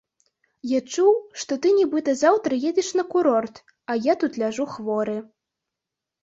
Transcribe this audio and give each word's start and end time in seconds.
Я 0.67 0.77
чуў, 0.93 1.09
што 1.41 1.57
ты 1.65 1.73
нібыта 1.79 2.15
заўтра 2.21 2.57
едзеш 2.71 2.89
на 3.01 3.05
курорт, 3.11 3.55
а 3.93 3.99
я 4.11 4.17
тут 4.25 4.41
ляжу 4.45 4.65
хворы. 4.73 5.17